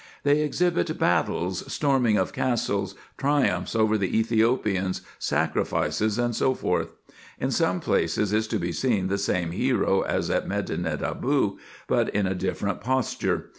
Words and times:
They 0.23 0.41
exhibit 0.41 0.97
battles, 0.97 1.71
storming 1.71 2.17
of 2.17 2.33
castles, 2.33 2.95
triumphs 3.19 3.75
over 3.75 3.99
the 3.99 4.17
Ethiopians, 4.17 5.03
sacrifices, 5.19 6.15
&c. 6.15 6.45
In 7.39 7.51
some 7.51 7.79
places 7.79 8.33
is 8.33 8.47
to 8.47 8.57
be 8.57 8.71
seen 8.71 9.09
the 9.09 9.19
same 9.19 9.51
hero 9.51 10.01
as 10.01 10.31
at 10.31 10.47
Medinet 10.47 11.03
Aboo, 11.03 11.59
but 11.85 12.09
in 12.15 12.25
a 12.25 12.33
different 12.33 12.81
posture. 12.81 13.49